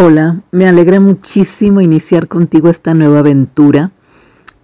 [0.00, 3.90] Hola, me alegra muchísimo iniciar contigo esta nueva aventura.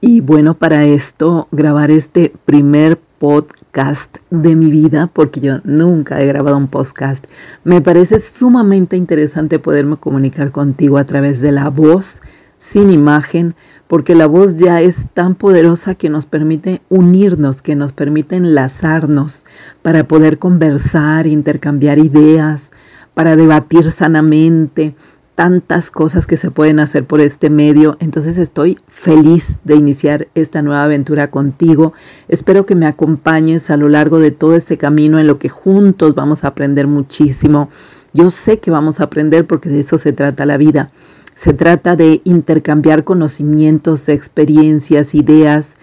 [0.00, 6.26] Y bueno, para esto grabar este primer podcast de mi vida, porque yo nunca he
[6.26, 7.26] grabado un podcast,
[7.64, 12.22] me parece sumamente interesante poderme comunicar contigo a través de la voz,
[12.60, 13.56] sin imagen,
[13.88, 19.44] porque la voz ya es tan poderosa que nos permite unirnos, que nos permite enlazarnos
[19.82, 22.70] para poder conversar, intercambiar ideas,
[23.14, 24.94] para debatir sanamente,
[25.34, 27.96] tantas cosas que se pueden hacer por este medio.
[28.00, 31.92] Entonces estoy feliz de iniciar esta nueva aventura contigo.
[32.28, 36.14] Espero que me acompañes a lo largo de todo este camino en lo que juntos
[36.14, 37.68] vamos a aprender muchísimo.
[38.12, 40.92] Yo sé que vamos a aprender porque de eso se trata la vida.
[41.34, 45.74] Se trata de intercambiar conocimientos, experiencias, ideas.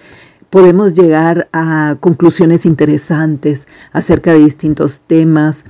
[0.50, 5.66] Podemos llegar a conclusiones interesantes acerca de distintos temas.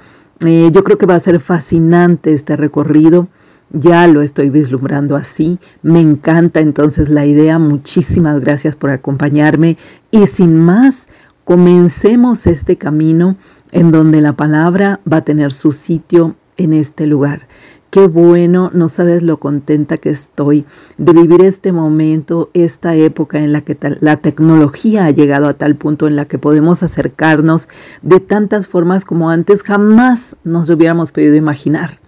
[0.46, 3.28] Eh, yo creo que va a ser fascinante este recorrido
[3.74, 5.58] ya lo estoy vislumbrando así.
[5.82, 7.60] Me encanta entonces la idea.
[7.60, 9.78] Muchísimas gracias por acompañarme.
[10.12, 11.08] Y sin más,
[11.44, 13.38] comencemos este camino
[13.72, 17.48] en donde la palabra va a tener su sitio en este lugar.
[17.90, 20.66] Qué bueno, no sabes lo contenta que estoy
[20.98, 25.76] de vivir este momento, esta época en la que la tecnología ha llegado a tal
[25.76, 27.68] punto en la que podemos acercarnos
[28.02, 32.01] de tantas formas como antes jamás nos hubiéramos podido imaginar.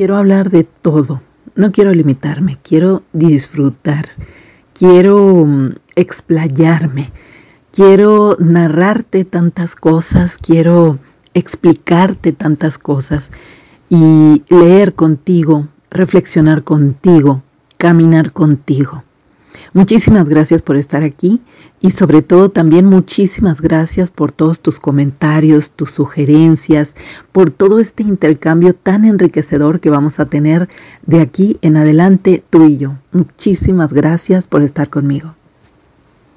[0.00, 1.22] Quiero hablar de todo,
[1.56, 4.10] no quiero limitarme, quiero disfrutar,
[4.72, 7.10] quiero mm, explayarme,
[7.72, 11.00] quiero narrarte tantas cosas, quiero
[11.34, 13.32] explicarte tantas cosas
[13.88, 17.42] y leer contigo, reflexionar contigo,
[17.76, 19.02] caminar contigo.
[19.72, 21.42] Muchísimas gracias por estar aquí
[21.80, 26.94] y sobre todo también muchísimas gracias por todos tus comentarios, tus sugerencias,
[27.32, 30.68] por todo este intercambio tan enriquecedor que vamos a tener
[31.06, 32.96] de aquí en adelante tú y yo.
[33.12, 35.37] Muchísimas gracias por estar conmigo.